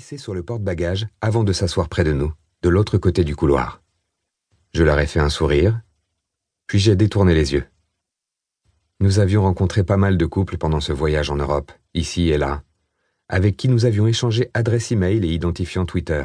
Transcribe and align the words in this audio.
sur 0.00 0.34
le 0.34 0.42
porte-bagages 0.42 1.06
avant 1.20 1.44
de 1.44 1.52
s'asseoir 1.52 1.88
près 1.88 2.04
de 2.04 2.12
nous, 2.12 2.32
de 2.62 2.68
l'autre 2.68 2.98
côté 2.98 3.24
du 3.24 3.36
couloir. 3.36 3.82
Je 4.72 4.82
leur 4.82 4.98
ai 4.98 5.06
fait 5.06 5.20
un 5.20 5.28
sourire, 5.28 5.80
puis 6.66 6.78
j'ai 6.78 6.96
détourné 6.96 7.34
les 7.34 7.52
yeux. 7.52 7.64
Nous 9.00 9.18
avions 9.18 9.42
rencontré 9.42 9.84
pas 9.84 9.96
mal 9.96 10.16
de 10.16 10.26
couples 10.26 10.58
pendant 10.58 10.80
ce 10.80 10.92
voyage 10.92 11.30
en 11.30 11.36
Europe, 11.36 11.72
ici 11.94 12.28
et 12.30 12.38
là, 12.38 12.62
avec 13.28 13.56
qui 13.56 13.68
nous 13.68 13.84
avions 13.84 14.06
échangé 14.06 14.50
adresse 14.54 14.92
e-mail 14.92 15.24
et 15.24 15.32
identifiant 15.32 15.86
Twitter. 15.86 16.24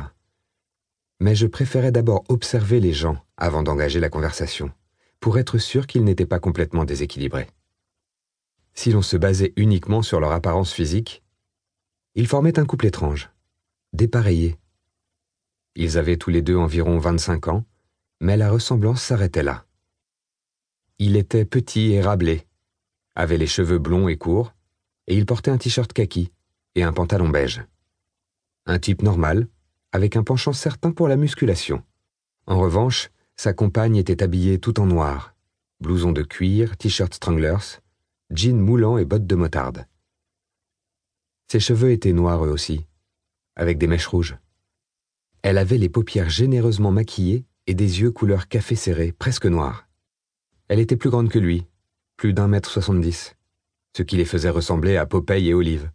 Mais 1.20 1.36
je 1.36 1.48
préférais 1.48 1.92
d'abord 1.92 2.24
observer 2.30 2.80
les 2.80 2.94
gens 2.94 3.18
avant 3.38 3.64
d'engager 3.64 4.00
la 4.00 4.10
conversation, 4.10 4.72
pour 5.20 5.38
être 5.38 5.58
sûr 5.58 5.86
qu'ils 5.86 6.04
n'étaient 6.04 6.26
pas 6.26 6.40
complètement 6.40 6.86
déséquilibrés. 6.86 7.48
Si 8.74 8.92
l'on 8.92 9.02
se 9.02 9.18
basait 9.18 9.54
uniquement 9.58 10.02
sur 10.02 10.20
leur 10.20 10.32
apparence 10.32 10.72
physique, 10.72 11.24
ils 12.16 12.28
formaient 12.28 12.60
un 12.60 12.66
couple 12.66 12.88
étrange 12.88 13.30
dépareillés. 13.94 14.58
Ils 15.76 15.98
avaient 15.98 16.18
tous 16.18 16.30
les 16.30 16.42
deux 16.42 16.58
environ 16.58 16.98
25 17.00 17.48
ans, 17.48 17.66
mais 18.20 18.38
la 18.38 18.52
ressemblance 18.52 19.02
s'arrêtait 19.02 19.44
là. 19.44 19.66
Il 20.98 21.16
était 21.16 21.46
petit 21.46 21.94
et 21.94 22.02
rablé, 22.02 22.46
avait 23.16 23.38
les 23.38 23.48
cheveux 23.48 23.80
blonds 23.80 24.08
et 24.08 24.18
courts, 24.18 24.54
et 25.08 25.16
il 25.16 25.26
portait 25.26 25.52
un 25.52 25.58
t-shirt 25.58 25.92
kaki 25.94 26.32
et 26.76 26.84
un 26.84 26.94
pantalon 26.94 27.30
beige. 27.30 27.64
Un 28.66 28.80
type 28.80 29.02
normal, 29.02 29.48
avec 29.92 30.16
un 30.16 30.24
penchant 30.24 30.54
certain 30.54 30.92
pour 30.92 31.08
la 31.08 31.18
musculation. 31.18 31.84
En 32.46 32.60
revanche, 32.60 33.10
sa 33.36 33.54
compagne 33.54 33.96
était 33.96 34.22
habillée 34.22 34.60
tout 34.60 34.80
en 34.80 34.86
noir, 34.86 35.34
blouson 35.80 36.12
de 36.12 36.22
cuir, 36.22 36.78
t-shirt 36.78 37.14
stranglers, 37.14 37.80
jean 38.30 38.60
moulant 38.60 38.98
et 38.98 39.06
bottes 39.06 39.26
de 39.26 39.36
motarde. 39.36 39.86
Ses 41.48 41.60
cheveux 41.60 41.92
étaient 41.92 42.14
noirs 42.14 42.46
eux 42.46 42.50
aussi, 42.50 42.86
avec 43.60 43.78
des 43.78 43.88
mèches 43.88 44.08
rouges. 44.08 44.38
Elle 45.42 45.58
avait 45.58 45.78
les 45.78 45.90
paupières 45.90 46.30
généreusement 46.30 46.92
maquillées 46.92 47.46
et 47.68 47.74
des 47.74 48.00
yeux 48.00 48.12
couleur 48.12 48.48
café 48.48 48.76
serré, 48.76 49.12
presque 49.12 49.46
noirs. 49.46 49.86
Elle 50.70 50.80
était 50.80 50.96
plus 50.96 51.10
grande 51.10 51.30
que 51.30 51.40
lui, 51.40 51.68
plus 52.16 52.34
d'un 52.34 52.48
mètre 52.48 52.72
soixante-dix, 52.72 53.36
ce 53.96 54.04
qui 54.04 54.16
les 54.16 54.26
faisait 54.26 54.50
ressembler 54.50 54.96
à 54.96 55.06
Popeye 55.06 55.50
et 55.50 55.54
Olive. 55.54 55.92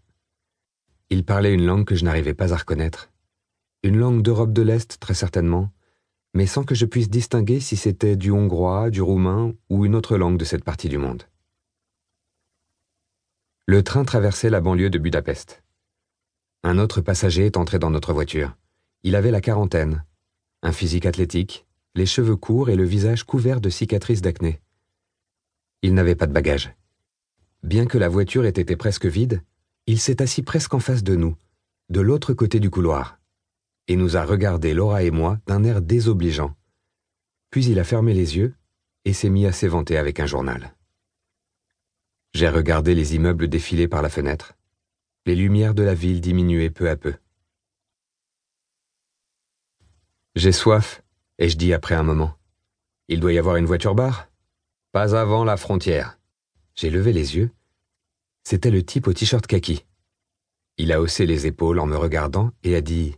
Il 1.08 1.24
parlait 1.24 1.54
une 1.54 1.64
langue 1.64 1.86
que 1.86 1.94
je 1.94 2.04
n'arrivais 2.04 2.34
pas 2.34 2.52
à 2.52 2.56
reconnaître. 2.56 3.10
Une 3.82 3.96
langue 3.96 4.20
d'Europe 4.20 4.52
de 4.52 4.62
l'Est, 4.62 4.98
très 5.00 5.14
certainement, 5.14 5.70
mais 6.34 6.46
sans 6.46 6.64
que 6.64 6.74
je 6.74 6.84
puisse 6.84 7.08
distinguer 7.08 7.60
si 7.60 7.76
c'était 7.76 8.16
du 8.16 8.30
hongrois, 8.30 8.90
du 8.90 9.00
roumain 9.00 9.54
ou 9.70 9.86
une 9.86 9.94
autre 9.94 10.18
langue 10.18 10.36
de 10.36 10.44
cette 10.44 10.64
partie 10.64 10.90
du 10.90 10.98
monde. 10.98 11.22
Le 13.66 13.82
train 13.82 14.04
traversait 14.04 14.50
la 14.50 14.60
banlieue 14.60 14.90
de 14.90 14.98
Budapest. 14.98 15.63
Un 16.66 16.78
autre 16.78 17.02
passager 17.02 17.44
est 17.44 17.58
entré 17.58 17.78
dans 17.78 17.90
notre 17.90 18.14
voiture. 18.14 18.56
Il 19.02 19.16
avait 19.16 19.30
la 19.30 19.42
quarantaine, 19.42 20.02
un 20.62 20.72
physique 20.72 21.04
athlétique, 21.04 21.66
les 21.94 22.06
cheveux 22.06 22.36
courts 22.36 22.70
et 22.70 22.74
le 22.74 22.84
visage 22.84 23.24
couvert 23.24 23.60
de 23.60 23.68
cicatrices 23.68 24.22
d'acné. 24.22 24.62
Il 25.82 25.92
n'avait 25.92 26.14
pas 26.14 26.26
de 26.26 26.32
bagages. 26.32 26.74
Bien 27.62 27.84
que 27.84 27.98
la 27.98 28.08
voiture 28.08 28.46
ait 28.46 28.48
été 28.48 28.76
presque 28.76 29.04
vide, 29.04 29.42
il 29.86 30.00
s'est 30.00 30.22
assis 30.22 30.42
presque 30.42 30.72
en 30.72 30.78
face 30.80 31.04
de 31.04 31.16
nous, 31.16 31.36
de 31.90 32.00
l'autre 32.00 32.32
côté 32.32 32.60
du 32.60 32.70
couloir, 32.70 33.20
et 33.86 33.96
nous 33.96 34.16
a 34.16 34.24
regardé 34.24 34.72
Laura 34.72 35.02
et 35.02 35.10
moi 35.10 35.38
d'un 35.46 35.64
air 35.64 35.82
désobligeant. 35.82 36.54
Puis 37.50 37.66
il 37.66 37.78
a 37.78 37.84
fermé 37.84 38.14
les 38.14 38.38
yeux 38.38 38.54
et 39.04 39.12
s'est 39.12 39.28
mis 39.28 39.44
à 39.44 39.52
s'éventer 39.52 39.98
avec 39.98 40.18
un 40.18 40.26
journal. 40.26 40.74
J'ai 42.32 42.48
regardé 42.48 42.94
les 42.94 43.16
immeubles 43.16 43.48
défiler 43.48 43.86
par 43.86 44.00
la 44.00 44.08
fenêtre 44.08 44.54
les 45.26 45.34
lumières 45.34 45.74
de 45.74 45.82
la 45.82 45.94
ville 45.94 46.20
diminuaient 46.20 46.70
peu 46.70 46.90
à 46.90 46.96
peu. 46.96 47.14
J'ai 50.34 50.52
soif, 50.52 51.02
ai-je 51.38 51.56
dit 51.56 51.72
après 51.72 51.94
un 51.94 52.02
moment. 52.02 52.36
Il 53.08 53.20
doit 53.20 53.32
y 53.32 53.38
avoir 53.38 53.56
une 53.56 53.64
voiture-bar 53.64 54.28
Pas 54.92 55.16
avant 55.16 55.44
la 55.44 55.56
frontière. 55.56 56.18
J'ai 56.74 56.90
levé 56.90 57.12
les 57.12 57.36
yeux. 57.36 57.50
C'était 58.42 58.70
le 58.70 58.84
type 58.84 59.06
au 59.06 59.12
t-shirt 59.14 59.46
kaki. 59.46 59.86
Il 60.76 60.92
a 60.92 61.00
haussé 61.00 61.24
les 61.24 61.46
épaules 61.46 61.78
en 61.78 61.86
me 61.86 61.96
regardant 61.96 62.50
et 62.62 62.76
a 62.76 62.80
dit 62.82 63.16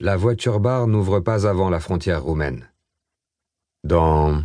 La 0.00 0.16
voiture-bar 0.16 0.88
n'ouvre 0.88 1.20
pas 1.20 1.46
avant 1.46 1.70
la 1.70 1.80
frontière 1.80 2.22
roumaine. 2.22 2.70
Dans. 3.84 4.44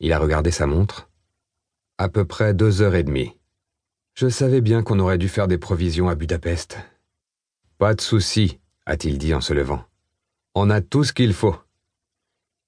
Il 0.00 0.12
a 0.12 0.18
regardé 0.18 0.50
sa 0.50 0.66
montre. 0.66 1.10
À 1.98 2.08
peu 2.08 2.24
près 2.24 2.54
deux 2.54 2.80
heures 2.80 2.94
et 2.94 3.04
demie. 3.04 3.39
Je 4.14 4.28
savais 4.28 4.60
bien 4.60 4.82
qu'on 4.82 4.98
aurait 4.98 5.18
dû 5.18 5.28
faire 5.28 5.48
des 5.48 5.58
provisions 5.58 6.08
à 6.08 6.14
Budapest. 6.14 6.78
Pas 7.78 7.94
de 7.94 8.00
souci, 8.00 8.58
a-t-il 8.86 9.18
dit 9.18 9.34
en 9.34 9.40
se 9.40 9.54
levant. 9.54 9.84
On 10.54 10.68
a 10.68 10.80
tout 10.80 11.04
ce 11.04 11.12
qu'il 11.12 11.32
faut. 11.32 11.56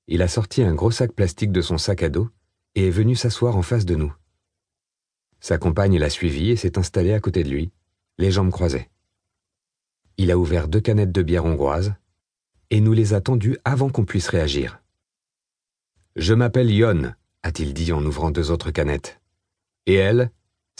Il 0.07 0.23
a 0.23 0.29
sorti 0.29 0.63
un 0.63 0.75
gros 0.75 0.91
sac 0.91 1.13
plastique 1.13 1.53
de 1.53 1.61
son 1.61 1.79
sac 1.79 2.03
à 2.03 2.09
dos 2.09 2.31
et 2.75 2.89
est 2.89 2.91
venu 2.91 3.17
s'asseoir 3.17 3.57
en 3.57 3.63
face 3.63 3.85
de 3.85 3.95
nous. 3.95 4.15
Sa 5.41 5.59
compagne 5.59 5.99
l'a 5.99 6.11
suivi 6.11 6.51
et 6.51 6.57
s'est 6.57 6.79
installée 6.79 7.13
à 7.13 7.21
côté 7.21 7.43
de 7.45 7.51
lui, 7.51 7.73
les 8.19 8.31
jambes 8.31 8.53
croisées. 8.53 8.89
Il 10.17 10.31
a 10.31 10.39
ouvert 10.39 10.69
deux 10.69 10.81
canettes 10.81 11.13
de 11.13 11.23
bière 11.23 11.45
hongroise 11.45 11.95
et 12.71 12.81
nous 12.81 12.93
les 12.93 13.13
a 13.13 13.21
tendues 13.21 13.59
avant 13.65 13.91
qu'on 13.91 14.05
puisse 14.05 14.29
réagir. 14.29 14.83
Je 16.17 16.35
m'appelle 16.35 16.71
Yon, 16.71 17.15
a-t-il 17.43 17.75
dit 17.75 17.93
en 17.93 18.05
ouvrant 18.05 18.31
deux 18.31 18.51
autres 18.51 18.71
canettes. 18.71 19.21
Et 19.87 19.95
elle, 19.95 20.31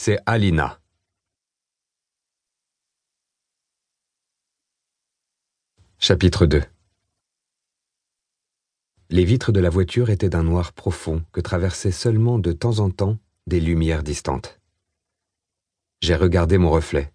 c'est 0.05 0.19
Alina. 0.25 0.81
Chapitre 5.97 6.45
2 6.45 6.61
Les 9.11 9.23
vitres 9.23 9.53
de 9.53 9.61
la 9.61 9.69
voiture 9.69 10.09
étaient 10.09 10.27
d'un 10.27 10.43
noir 10.43 10.73
profond 10.73 11.23
que 11.31 11.39
traversaient 11.39 11.93
seulement 11.93 12.37
de 12.37 12.51
temps 12.51 12.79
en 12.79 12.89
temps 12.89 13.17
des 13.47 13.61
lumières 13.61 14.03
distantes. 14.03 14.59
J'ai 16.01 16.15
regardé 16.15 16.57
mon 16.57 16.69
reflet. 16.69 17.13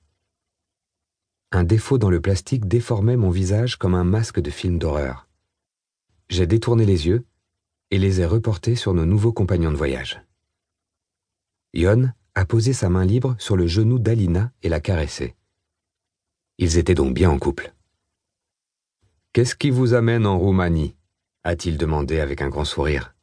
Un 1.53 1.65
défaut 1.65 1.99
dans 1.99 2.09
le 2.09 2.23
plastique 2.23 2.69
déformait 2.69 3.19
mon 3.19 3.29
visage 3.29 3.77
comme 3.77 3.95
un 3.95 4.05
masque 4.05 4.41
de 4.41 4.51
film 4.51 4.79
d'horreur. 4.79 5.29
J'ai 6.31 6.47
détourné 6.47 6.87
les 6.87 7.07
yeux 7.07 7.27
et 7.91 7.99
les 7.99 8.23
ai 8.23 8.25
reportés 8.25 8.77
sur 8.77 8.95
nos 8.95 9.05
nouveaux 9.05 9.35
compagnons 9.35 9.73
de 9.73 9.77
voyage. 9.77 10.23
Yon 11.75 12.15
a 12.39 12.45
posé 12.45 12.73
sa 12.73 12.89
main 12.89 13.05
libre 13.05 13.35
sur 13.41 13.57
le 13.57 13.67
genou 13.67 13.99
d'Alina 13.99 14.53
et 14.63 14.69
l'a 14.69 14.79
caressé. 14.79 15.35
Ils 16.59 16.79
étaient 16.79 16.95
donc 16.95 17.13
bien 17.13 17.31
en 17.31 17.37
couple. 17.37 17.75
Qu'est-ce 19.33 19.57
qui 19.57 19.71
vous 19.71 19.93
amène 19.93 20.25
en 20.25 20.39
Roumanie? 20.39 20.95
a-t-il 21.43 21.77
demandé 21.77 22.21
avec 22.21 22.41
un 22.41 22.49
grand 22.49 22.65
sourire. 22.65 23.17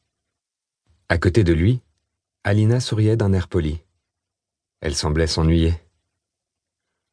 À 1.07 1.17
côté 1.17 1.45
de 1.45 1.53
lui, 1.53 1.81
Alina 2.43 2.81
souriait 2.81 3.15
d'un 3.15 3.31
air 3.31 3.47
poli. 3.47 3.79
Elle 4.81 4.95
semblait 4.95 5.27
s'ennuyer. 5.27 5.75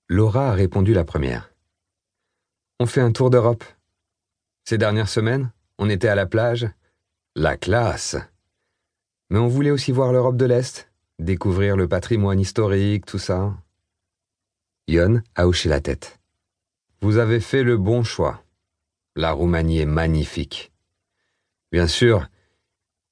Laura 0.09 0.51
a 0.51 0.55
répondu 0.55 0.95
la 0.95 1.05
première. 1.05 1.55
On 2.81 2.87
fait 2.87 3.01
un 3.01 3.13
tour 3.13 3.31
d'Europe. 3.31 3.63
Ces 4.65 4.77
dernières 4.77 5.09
semaines, 5.09 5.53
on 5.79 5.89
était 5.89 6.09
à 6.09 6.17
la 6.17 6.27
plage. 6.27 6.69
La 7.37 7.57
classe. 7.57 8.17
Mais 9.31 9.39
on 9.39 9.47
voulait 9.47 9.71
aussi 9.71 9.93
voir 9.93 10.13
l'Europe 10.13 10.37
de 10.37 10.47
l'Est, 10.47 10.92
découvrir 11.19 11.77
le 11.77 11.89
patrimoine 11.89 12.41
historique, 12.41 13.07
tout 13.07 13.19
ça. 13.19 13.55
Yon 14.89 15.23
a 15.35 15.47
hoché 15.47 15.69
la 15.69 15.81
tête. 15.81 16.21
Vous 17.01 17.19
avez 17.19 17.41
fait 17.41 17.63
le 17.63 17.77
bon 17.77 18.03
choix. 18.03 18.45
La 19.17 19.33
Roumanie 19.33 19.81
est 19.81 19.87
magnifique. 19.87 20.73
Bien 21.71 21.87
sûr, 21.87 22.29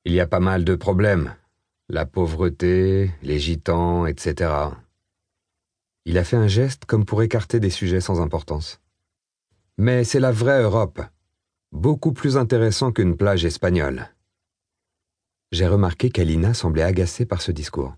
il 0.05 0.13
y 0.13 0.21
a 0.21 0.27
pas 0.27 0.41
mal 0.41 0.65
de 0.65 0.75
problèmes. 0.75 1.35
La 1.89 2.07
pauvreté, 2.07 3.11
les 3.23 3.39
gitans, 3.39 4.07
etc. 4.07 4.53
Il 6.05 6.19
a 6.19 6.25
fait 6.25 6.37
un 6.37 6.49
geste 6.49 6.85
comme 6.87 7.05
pour 7.05 7.23
écarter 7.23 7.61
des 7.61 7.71
sujets 7.71 8.01
sans 8.01 8.21
importance. 8.21 8.81
Mais 9.77 10.05
c'est 10.05 10.21
la 10.21 10.33
vraie 10.33 10.63
Europe, 10.63 11.01
beaucoup 11.73 12.13
plus 12.13 12.37
intéressant 12.37 12.93
qu'une 12.93 13.17
plage 13.17 13.45
espagnole. 13.45 14.09
J'ai 15.53 15.67
remarqué 15.67 16.11
qu'Alina 16.11 16.55
semblait 16.55 16.83
agacée 16.83 17.27
par 17.27 17.43
ce 17.43 17.51
discours. 17.51 17.97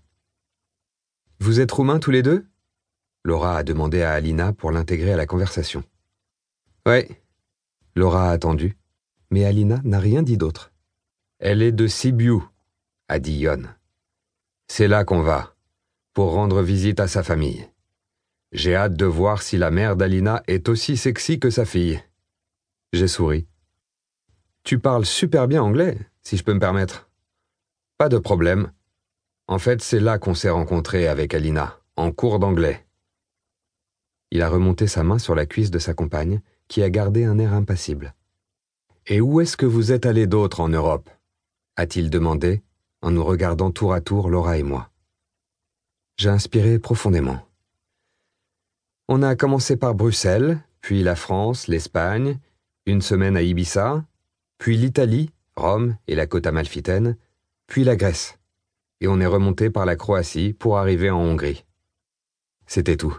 Vous 1.39 1.59
êtes 1.59 1.71
roumains 1.71 1.99
tous 1.99 2.09
les 2.09 2.23
deux? 2.23 2.47
Laura 3.23 3.57
a 3.57 3.63
demandé 3.63 4.01
à 4.01 4.13
Alina 4.13 4.53
pour 4.53 4.71
l'intégrer 4.71 5.13
à 5.13 5.17
la 5.17 5.27
conversation. 5.27 5.83
Oui. 6.87 7.05
Laura 7.95 8.29
a 8.29 8.31
attendu, 8.31 8.75
mais 9.29 9.45
Alina 9.45 9.81
n'a 9.83 9.99
rien 9.99 10.23
dit 10.23 10.37
d'autre. 10.37 10.71
Elle 11.37 11.61
est 11.61 11.71
de 11.71 11.85
Sibiu, 11.85 12.39
a 13.07 13.19
dit 13.19 13.37
Yon. 13.37 13.63
C'est 14.67 14.87
là 14.87 15.05
qu'on 15.05 15.21
va, 15.21 15.55
pour 16.13 16.31
rendre 16.31 16.63
visite 16.63 16.99
à 16.99 17.07
sa 17.07 17.21
famille. 17.21 17.69
J'ai 18.51 18.75
hâte 18.75 18.95
de 18.95 19.05
voir 19.05 19.43
si 19.43 19.57
la 19.57 19.69
mère 19.69 19.95
d'Alina 19.95 20.41
est 20.47 20.69
aussi 20.69 20.97
sexy 20.97 21.39
que 21.39 21.51
sa 21.51 21.65
fille. 21.65 22.03
J'ai 22.93 23.07
souri. 23.07 23.47
Tu 24.63 24.79
parles 24.79 25.05
super 25.05 25.47
bien 25.47 25.61
anglais, 25.61 25.99
si 26.21 26.35
je 26.37 26.43
peux 26.43 26.53
me 26.53 26.59
permettre. 26.59 27.09
Pas 27.97 28.09
de 28.09 28.17
problème. 28.17 28.71
En 29.47 29.59
fait, 29.59 29.81
c'est 29.81 29.99
là 29.99 30.17
qu'on 30.17 30.35
s'est 30.35 30.49
rencontrés 30.49 31.07
avec 31.07 31.33
Alina, 31.33 31.79
en 31.95 32.11
cours 32.11 32.39
d'anglais. 32.39 32.85
Il 34.31 34.41
a 34.41 34.49
remonté 34.49 34.87
sa 34.87 35.03
main 35.03 35.19
sur 35.19 35.35
la 35.35 35.45
cuisse 35.45 35.71
de 35.71 35.79
sa 35.79 35.93
compagne, 35.93 36.41
qui 36.67 36.81
a 36.81 36.89
gardé 36.89 37.25
un 37.25 37.37
air 37.37 37.53
impassible. 37.53 38.15
Et 39.05 39.21
où 39.21 39.41
est-ce 39.41 39.57
que 39.57 39.65
vous 39.65 39.91
êtes 39.91 40.05
allés 40.05 40.27
d'autres 40.27 40.59
en 40.61 40.69
Europe? 40.69 41.09
A-t-il 41.75 42.09
demandé, 42.09 42.63
en 43.01 43.11
nous 43.11 43.23
regardant 43.23 43.69
tour 43.69 43.93
à 43.93 44.01
tour 44.01 44.29
Laura 44.29 44.57
et 44.57 44.63
moi. 44.63 44.89
J'ai 46.17 46.29
inspiré 46.29 46.79
profondément. 46.79 47.39
On 49.07 49.21
a 49.21 49.35
commencé 49.35 49.75
par 49.75 49.93
Bruxelles, 49.93 50.59
puis 50.81 51.03
la 51.03 51.15
France, 51.15 51.67
l'Espagne, 51.67 52.39
une 52.85 53.01
semaine 53.01 53.35
à 53.35 53.41
Ibiza, 53.41 54.05
puis 54.57 54.77
l'Italie, 54.77 55.31
Rome 55.55 55.97
et 56.07 56.15
la 56.15 56.25
côte 56.25 56.47
amalfitaine, 56.47 57.17
puis 57.67 57.83
la 57.83 57.95
Grèce, 57.95 58.37
et 59.01 59.07
on 59.07 59.19
est 59.19 59.25
remonté 59.25 59.69
par 59.69 59.85
la 59.85 59.95
Croatie 59.95 60.53
pour 60.53 60.77
arriver 60.77 61.09
en 61.09 61.19
Hongrie. 61.19 61.65
C'était 62.65 62.97
tout. 62.97 63.17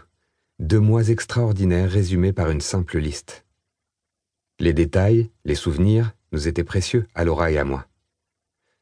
Deux 0.59 0.79
mois 0.79 1.09
extraordinaires 1.09 1.91
résumés 1.91 2.33
par 2.33 2.49
une 2.49 2.61
simple 2.61 2.97
liste. 2.97 3.45
Les 4.59 4.73
détails, 4.73 5.29
les 5.43 5.55
souvenirs 5.55 6.13
nous 6.31 6.47
étaient 6.47 6.63
précieux 6.63 7.07
à 7.13 7.25
Laura 7.25 7.51
et 7.51 7.57
à 7.57 7.65
moi. 7.65 7.87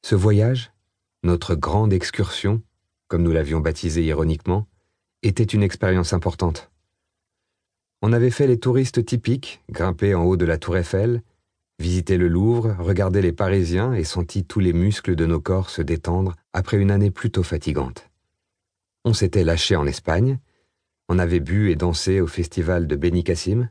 Ce 0.01 0.15
voyage, 0.15 0.71
notre 1.23 1.55
grande 1.55 1.93
excursion, 1.93 2.61
comme 3.07 3.23
nous 3.23 3.31
l'avions 3.31 3.59
baptisé 3.59 4.03
ironiquement, 4.03 4.67
était 5.23 5.43
une 5.43 5.63
expérience 5.63 6.13
importante. 6.13 6.69
On 8.01 8.11
avait 8.11 8.31
fait 8.31 8.47
les 8.47 8.59
touristes 8.59 9.05
typiques, 9.05 9.63
grimpé 9.69 10.13
en 10.13 10.23
haut 10.23 10.37
de 10.37 10.45
la 10.45 10.57
tour 10.57 10.77
Eiffel, 10.77 11.23
visité 11.79 12.17
le 12.17 12.27
Louvre, 12.27 12.75
regardé 12.79 13.21
les 13.21 13.31
Parisiens 13.31 13.93
et 13.93 14.03
senti 14.03 14.45
tous 14.45 14.59
les 14.59 14.73
muscles 14.73 15.15
de 15.15 15.25
nos 15.25 15.39
corps 15.39 15.69
se 15.69 15.81
détendre 15.81 16.35
après 16.53 16.77
une 16.77 16.91
année 16.91 17.11
plutôt 17.11 17.43
fatigante. 17.43 18.09
On 19.05 19.13
s'était 19.13 19.43
lâché 19.43 19.75
en 19.75 19.85
Espagne, 19.85 20.39
on 21.09 21.19
avait 21.19 21.41
bu 21.41 21.69
et 21.71 21.75
dansé 21.75 22.21
au 22.21 22.27
festival 22.27 22.87
de 22.87 22.95
Benicassim, 22.95 23.69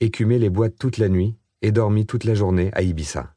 écumé 0.00 0.38
les 0.38 0.50
boîtes 0.50 0.78
toute 0.78 0.98
la 0.98 1.08
nuit 1.08 1.34
et 1.62 1.72
dormi 1.72 2.06
toute 2.06 2.24
la 2.24 2.34
journée 2.34 2.70
à 2.74 2.82
Ibiza. 2.82 3.34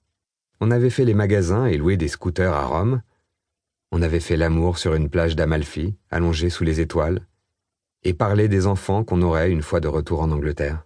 On 0.59 0.69
avait 0.69 0.91
fait 0.91 1.05
les 1.05 1.15
magasins 1.15 1.65
et 1.65 1.77
loué 1.77 1.97
des 1.97 2.07
scooters 2.07 2.53
à 2.53 2.65
Rome. 2.65 3.01
On 3.91 4.03
avait 4.03 4.19
fait 4.19 4.37
l'amour 4.37 4.77
sur 4.77 4.93
une 4.93 5.09
plage 5.09 5.35
d'Amalfi, 5.35 5.95
allongée 6.11 6.51
sous 6.51 6.63
les 6.63 6.79
étoiles, 6.79 7.25
et 8.03 8.13
parlé 8.13 8.47
des 8.47 8.67
enfants 8.67 9.03
qu'on 9.03 9.23
aurait 9.23 9.51
une 9.51 9.63
fois 9.63 9.79
de 9.79 9.87
retour 9.87 10.21
en 10.21 10.31
Angleterre. 10.31 10.85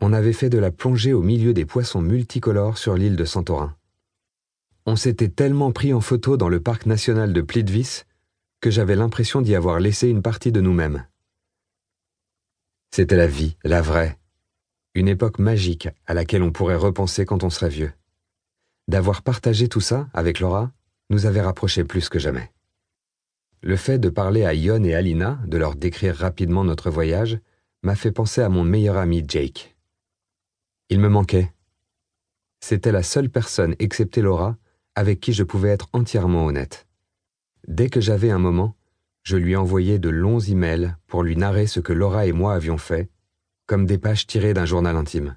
On 0.00 0.12
avait 0.12 0.32
fait 0.32 0.48
de 0.48 0.58
la 0.58 0.70
plongée 0.70 1.12
au 1.12 1.22
milieu 1.22 1.52
des 1.52 1.66
poissons 1.66 2.00
multicolores 2.00 2.78
sur 2.78 2.94
l'île 2.94 3.16
de 3.16 3.24
Santorin. 3.24 3.76
On 4.86 4.96
s'était 4.96 5.28
tellement 5.28 5.72
pris 5.72 5.92
en 5.92 6.00
photo 6.00 6.36
dans 6.38 6.48
le 6.48 6.60
parc 6.60 6.86
national 6.86 7.32
de 7.32 7.42
Plitvice 7.42 8.06
que 8.60 8.70
j'avais 8.70 8.96
l'impression 8.96 9.42
d'y 9.42 9.54
avoir 9.54 9.78
laissé 9.78 10.08
une 10.08 10.22
partie 10.22 10.52
de 10.52 10.60
nous-mêmes. 10.60 11.06
C'était 12.90 13.16
la 13.16 13.26
vie, 13.26 13.56
la 13.62 13.82
vraie, 13.82 14.18
une 14.94 15.08
époque 15.08 15.38
magique 15.38 15.88
à 16.06 16.14
laquelle 16.14 16.42
on 16.42 16.50
pourrait 16.50 16.76
repenser 16.76 17.24
quand 17.24 17.44
on 17.44 17.50
serait 17.50 17.68
vieux. 17.68 17.92
D'avoir 18.88 19.22
partagé 19.22 19.68
tout 19.68 19.80
ça 19.80 20.08
avec 20.12 20.40
Laura 20.40 20.72
nous 21.10 21.26
avait 21.26 21.40
rapprochés 21.40 21.84
plus 21.84 22.08
que 22.08 22.18
jamais. 22.18 22.50
Le 23.62 23.76
fait 23.76 23.98
de 23.98 24.08
parler 24.08 24.44
à 24.44 24.54
Yon 24.54 24.82
et 24.84 24.94
Alina, 24.94 25.38
de 25.46 25.58
leur 25.58 25.76
décrire 25.76 26.16
rapidement 26.16 26.64
notre 26.64 26.90
voyage, 26.90 27.38
m'a 27.82 27.94
fait 27.94 28.12
penser 28.12 28.40
à 28.40 28.48
mon 28.48 28.64
meilleur 28.64 28.96
ami 28.96 29.22
Jake. 29.26 29.76
Il 30.92 30.98
me 30.98 31.08
manquait. 31.08 31.52
C'était 32.58 32.90
la 32.90 33.04
seule 33.04 33.30
personne, 33.30 33.76
excepté 33.78 34.22
Laura, 34.22 34.56
avec 34.96 35.20
qui 35.20 35.32
je 35.32 35.44
pouvais 35.44 35.68
être 35.70 35.88
entièrement 35.92 36.46
honnête. 36.46 36.88
Dès 37.68 37.88
que 37.88 38.00
j'avais 38.00 38.30
un 38.30 38.40
moment, 38.40 38.74
je 39.22 39.36
lui 39.36 39.54
envoyais 39.54 40.00
de 40.00 40.08
longs 40.08 40.40
emails 40.40 40.96
pour 41.06 41.22
lui 41.22 41.36
narrer 41.36 41.68
ce 41.68 41.78
que 41.78 41.92
Laura 41.92 42.26
et 42.26 42.32
moi 42.32 42.54
avions 42.54 42.76
fait, 42.76 43.08
comme 43.66 43.86
des 43.86 43.98
pages 43.98 44.26
tirées 44.26 44.52
d'un 44.52 44.64
journal 44.64 44.96
intime. 44.96 45.36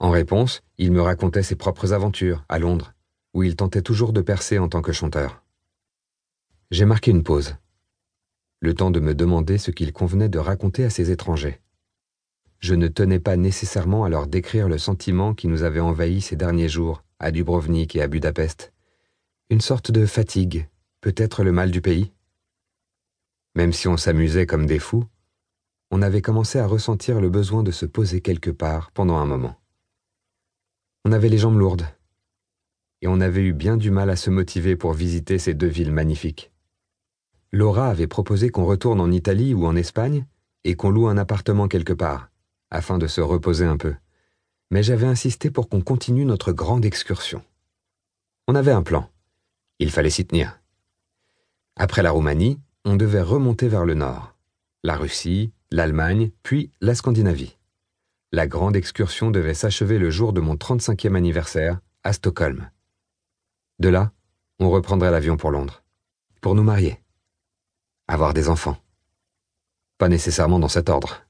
En 0.00 0.10
réponse, 0.10 0.64
il 0.78 0.90
me 0.90 1.00
racontait 1.00 1.44
ses 1.44 1.54
propres 1.54 1.92
aventures 1.92 2.44
à 2.48 2.58
Londres, 2.58 2.94
où 3.34 3.44
il 3.44 3.54
tentait 3.54 3.82
toujours 3.82 4.12
de 4.12 4.20
percer 4.20 4.58
en 4.58 4.68
tant 4.68 4.82
que 4.82 4.90
chanteur. 4.90 5.44
J'ai 6.72 6.86
marqué 6.86 7.12
une 7.12 7.22
pause, 7.22 7.54
le 8.58 8.74
temps 8.74 8.90
de 8.90 8.98
me 8.98 9.14
demander 9.14 9.58
ce 9.58 9.70
qu'il 9.70 9.92
convenait 9.92 10.28
de 10.28 10.40
raconter 10.40 10.84
à 10.84 10.90
ces 10.90 11.12
étrangers. 11.12 11.61
Je 12.62 12.74
ne 12.74 12.86
tenais 12.86 13.18
pas 13.18 13.36
nécessairement 13.36 14.04
à 14.04 14.08
leur 14.08 14.28
décrire 14.28 14.68
le 14.68 14.78
sentiment 14.78 15.34
qui 15.34 15.48
nous 15.48 15.64
avait 15.64 15.80
envahis 15.80 16.20
ces 16.20 16.36
derniers 16.36 16.68
jours 16.68 17.02
à 17.18 17.32
Dubrovnik 17.32 17.96
et 17.96 18.02
à 18.02 18.06
Budapest. 18.06 18.72
Une 19.50 19.60
sorte 19.60 19.90
de 19.90 20.06
fatigue, 20.06 20.68
peut-être 21.00 21.42
le 21.42 21.50
mal 21.50 21.72
du 21.72 21.80
pays. 21.80 22.12
Même 23.56 23.72
si 23.72 23.88
on 23.88 23.96
s'amusait 23.96 24.46
comme 24.46 24.66
des 24.66 24.78
fous, 24.78 25.04
on 25.90 26.02
avait 26.02 26.22
commencé 26.22 26.60
à 26.60 26.66
ressentir 26.68 27.20
le 27.20 27.30
besoin 27.30 27.64
de 27.64 27.72
se 27.72 27.84
poser 27.84 28.20
quelque 28.20 28.50
part 28.50 28.92
pendant 28.92 29.16
un 29.16 29.26
moment. 29.26 29.60
On 31.04 31.10
avait 31.10 31.28
les 31.28 31.38
jambes 31.38 31.58
lourdes. 31.58 31.88
Et 33.00 33.08
on 33.08 33.20
avait 33.20 33.42
eu 33.42 33.52
bien 33.52 33.76
du 33.76 33.90
mal 33.90 34.08
à 34.08 34.14
se 34.14 34.30
motiver 34.30 34.76
pour 34.76 34.92
visiter 34.92 35.40
ces 35.40 35.54
deux 35.54 35.66
villes 35.66 35.90
magnifiques. 35.90 36.52
Laura 37.50 37.88
avait 37.88 38.06
proposé 38.06 38.50
qu'on 38.50 38.64
retourne 38.64 39.00
en 39.00 39.10
Italie 39.10 39.52
ou 39.52 39.66
en 39.66 39.74
Espagne 39.74 40.26
et 40.62 40.76
qu'on 40.76 40.90
loue 40.90 41.08
un 41.08 41.18
appartement 41.18 41.66
quelque 41.66 41.92
part, 41.92 42.31
afin 42.72 42.98
de 42.98 43.06
se 43.06 43.20
reposer 43.20 43.66
un 43.66 43.76
peu. 43.76 43.94
Mais 44.70 44.82
j'avais 44.82 45.06
insisté 45.06 45.50
pour 45.50 45.68
qu'on 45.68 45.82
continue 45.82 46.24
notre 46.24 46.52
grande 46.52 46.86
excursion. 46.86 47.44
On 48.48 48.54
avait 48.54 48.72
un 48.72 48.82
plan. 48.82 49.10
Il 49.78 49.90
fallait 49.90 50.10
s'y 50.10 50.26
tenir. 50.26 50.58
Après 51.76 52.02
la 52.02 52.10
Roumanie, 52.10 52.58
on 52.84 52.96
devait 52.96 53.20
remonter 53.20 53.68
vers 53.68 53.84
le 53.84 53.94
nord. 53.94 54.34
La 54.82 54.96
Russie, 54.96 55.52
l'Allemagne, 55.70 56.30
puis 56.42 56.72
la 56.80 56.94
Scandinavie. 56.94 57.58
La 58.32 58.46
grande 58.46 58.74
excursion 58.74 59.30
devait 59.30 59.54
s'achever 59.54 59.98
le 59.98 60.10
jour 60.10 60.32
de 60.32 60.40
mon 60.40 60.54
35e 60.54 61.14
anniversaire, 61.14 61.78
à 62.02 62.14
Stockholm. 62.14 62.70
De 63.78 63.90
là, 63.90 64.12
on 64.58 64.70
reprendrait 64.70 65.10
l'avion 65.10 65.36
pour 65.36 65.50
Londres. 65.50 65.84
Pour 66.40 66.54
nous 66.54 66.64
marier. 66.64 66.98
Avoir 68.08 68.32
des 68.32 68.48
enfants. 68.48 68.78
Pas 69.98 70.08
nécessairement 70.08 70.58
dans 70.58 70.68
cet 70.68 70.88
ordre. 70.88 71.26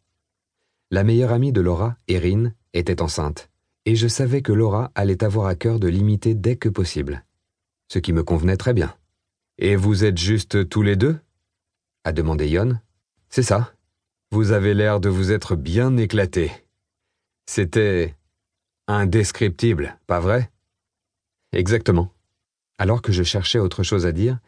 La 0.93 1.05
meilleure 1.05 1.33
amie 1.33 1.53
de 1.53 1.62
Laura, 1.62 1.97
Erin, 2.06 2.53
était 2.75 3.00
enceinte, 3.00 3.49
et 3.87 3.97
je 3.97 4.06
savais 4.09 4.43
que 4.43 4.53
Laura 4.53 4.93
allait 4.94 5.25
avoir 5.25 5.47
à 5.47 5.55
cœur 5.55 5.81
de 5.81 5.89
l'imiter 5.89 6.35
dès 6.35 6.56
que 6.56 6.69
possible. 6.69 7.25
Ce 7.89 7.99
qui 7.99 8.12
me 8.12 8.23
convenait 8.23 8.59
très 8.59 8.75
bien. 8.75 8.94
Et 9.56 9.75
vous 9.75 10.05
êtes 10.05 10.19
juste 10.19 10.69
tous 10.69 10.83
les 10.83 10.97
deux? 10.97 11.19
a 12.05 12.12
demandé 12.12 12.47
Yon. 12.47 12.79
C'est 13.31 13.43
ça. 13.43 13.73
Vous 14.33 14.53
avez 14.53 14.75
l'air 14.75 15.00
de 15.00 15.09
vous 15.09 15.33
être 15.33 15.56
bien 15.56 15.97
éclatés. 15.97 16.53
C'était 17.47 18.14
indescriptible, 18.87 19.99
pas 20.07 20.21
vrai? 20.21 20.50
Exactement. 21.52 22.12
Alors 22.76 23.00
que 23.00 23.12
je 23.12 23.23
cherchais 23.23 23.59
autre 23.59 23.83
chose 23.83 24.05
à 24.05 24.12
dire, 24.12 24.40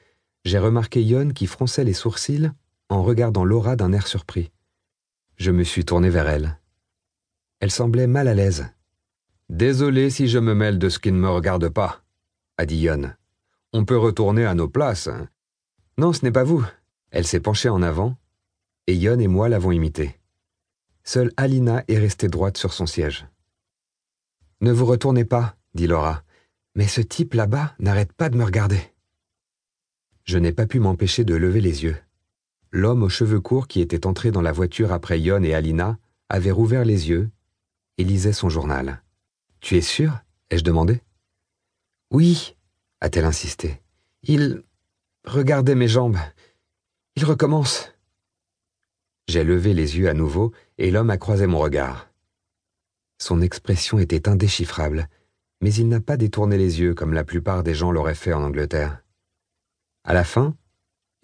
j'ai 0.45 0.59
remarqué 0.59 1.03
Yon 1.03 1.31
qui 1.31 1.47
fronçait 1.47 1.85
les 1.85 1.95
sourcils 1.95 2.51
en 2.91 3.03
regardant 3.03 3.47
Laura 3.47 3.77
d'un 3.77 3.95
air 3.95 4.07
surpris. 4.07 4.51
Je 5.37 5.51
me 5.51 5.65
suis 5.65 5.85
tourné 5.85 6.11
vers 6.11 6.29
elle. 6.29 6.59
Elle 7.61 7.71
semblait 7.71 8.07
mal 8.07 8.29
à 8.29 8.35
l'aise. 8.35 8.67
Désolé 9.49 10.11
si 10.11 10.29
je 10.29 10.39
me 10.39 10.55
mêle 10.55 10.79
de 10.79 10.89
ce 10.89 10.99
qui 10.99 11.13
ne 11.13 11.19
me 11.19 11.29
regarde 11.29 11.69
pas, 11.69 12.03
a 12.57 12.67
dit 12.67 12.79
Yon. 12.79 13.13
On 13.73 13.85
peut 13.85 13.99
retourner 13.99 14.47
à 14.47 14.55
nos 14.55 14.69
places. 14.69 15.11
Non, 15.99 16.13
ce 16.13 16.25
n'est 16.25 16.33
pas 16.33 16.45
vous. 16.45 16.65
Elle 17.11 17.27
s'est 17.27 17.41
penchée 17.41 17.69
en 17.69 17.83
avant, 17.83 18.17
et 18.87 18.95
Yon 18.95 19.19
et 19.19 19.29
moi 19.29 19.49
l'avons 19.49 19.73
imitée. 19.73 20.19
Seule 21.05 21.33
Alina 21.37 21.85
est 21.89 21.99
restée 21.99 22.29
droite 22.29 22.57
sur 22.57 22.73
son 22.73 22.87
siège. 22.87 23.27
Ne 24.61 24.73
vous 24.73 24.87
retournez 24.87 25.25
pas, 25.25 25.57
dit 25.75 25.87
Laura, 25.87 26.23
mais 26.75 26.87
ce 26.87 27.01
type 27.01 27.35
là-bas 27.35 27.75
n'arrête 27.79 28.13
pas 28.13 28.31
de 28.31 28.37
me 28.37 28.45
regarder. 28.45 28.81
Je 30.25 30.39
n'ai 30.39 30.53
pas 30.53 30.67
pu 30.67 30.81
m'empêcher 30.81 31.25
de 31.25 31.35
lever 31.35 31.61
les 31.61 31.85
yeux. 31.85 31.97
L'homme 32.77 33.05
aux 33.05 33.09
cheveux 33.09 33.41
courts 33.41 33.69
qui 33.69 33.81
était 33.81 34.05
entré 34.05 34.33
dans 34.33 34.43
la 34.43 34.51
voiture 34.51 34.91
après 34.91 35.21
Yon 35.21 35.45
et 35.45 35.55
Alina 35.55 35.97
avait 36.29 36.51
rouvert 36.51 36.85
les 36.85 37.09
yeux 37.09 37.31
et 37.99 38.03
lisait 38.03 38.33
son 38.33 38.49
journal. 38.49 39.01
Tu 39.61 39.77
es 39.77 39.81
sûr? 39.81 40.19
ai-je 40.51 40.65
demandé. 40.65 41.01
Oui, 42.11 42.57
a-t-elle 43.01 43.27
insisté. 43.27 43.81
Il. 44.25 44.65
Regardez 45.25 45.77
mes 45.77 45.87
jambes. 45.87 46.19
Il 47.15 47.25
recommence. 47.25 47.93
J'ai 49.29 49.45
levé 49.45 49.73
les 49.73 49.97
yeux 49.97 50.09
à 50.09 50.15
nouveau 50.15 50.51
et 50.77 50.91
l'homme 50.91 51.11
a 51.11 51.17
croisé 51.17 51.47
mon 51.47 51.61
regard. 51.61 52.11
Son 53.19 53.41
expression 53.41 54.01
était 54.01 54.29
indéchiffrable, 54.29 55.09
mais 55.61 55.73
il 55.73 55.89
n'a 55.89 56.01
pas 56.01 56.17
détourné 56.17 56.59
les 56.59 56.81
yeux 56.81 56.95
comme 56.95 57.13
la 57.13 57.23
plupart 57.23 57.63
des 57.63 57.77
gens 57.77 57.93
l'auraient 57.93 58.17
fait 58.17 58.33
en 58.33 58.43
Angleterre. 58.43 59.05
À 60.03 60.13
la 60.13 60.25
fin, 60.25 60.57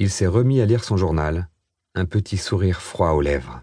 il 0.00 0.10
s'est 0.10 0.26
remis 0.26 0.62
à 0.62 0.66
lire 0.66 0.82
son 0.82 0.96
journal, 0.96 1.50
un 1.94 2.06
petit 2.06 2.38
sourire 2.38 2.80
froid 2.80 3.10
aux 3.10 3.20
lèvres. 3.20 3.62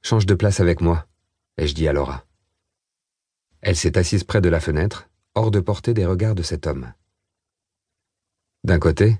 Change 0.00 0.26
de 0.26 0.34
place 0.34 0.60
avec 0.60 0.80
moi, 0.80 1.08
ai-je 1.58 1.74
dit 1.74 1.88
à 1.88 1.92
Laura. 1.92 2.24
Elle 3.62 3.74
s'est 3.74 3.98
assise 3.98 4.22
près 4.22 4.40
de 4.40 4.48
la 4.48 4.60
fenêtre, 4.60 5.10
hors 5.34 5.50
de 5.50 5.58
portée 5.58 5.92
des 5.92 6.06
regards 6.06 6.36
de 6.36 6.44
cet 6.44 6.68
homme. 6.68 6.94
D'un 8.62 8.78
côté, 8.78 9.18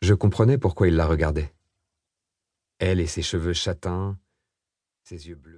je 0.00 0.14
comprenais 0.14 0.58
pourquoi 0.58 0.86
il 0.86 0.94
la 0.94 1.06
regardait. 1.06 1.52
Elle 2.78 3.00
et 3.00 3.08
ses 3.08 3.22
cheveux 3.22 3.52
châtains, 3.52 4.16
ses 5.02 5.26
yeux 5.26 5.34
bleus. 5.34 5.54